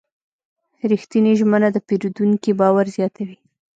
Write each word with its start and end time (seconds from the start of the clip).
رښتینې 0.91 1.33
ژمنه 1.39 1.69
د 1.73 1.77
پیرودونکي 1.87 2.51
باور 2.59 2.85
زیاتوي. 2.97 3.37